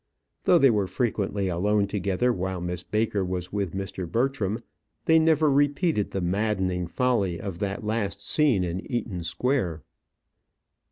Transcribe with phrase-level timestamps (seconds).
[0.45, 4.11] Though they were frequently alone together while Miss Baker was with Mr.
[4.11, 4.57] Bertram,
[5.05, 9.83] they never repeated the maddening folly of that last scene in Eaton Square.